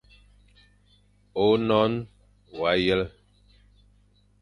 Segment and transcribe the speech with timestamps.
[1.45, 1.93] Ônon
[2.59, 3.03] wa yel,,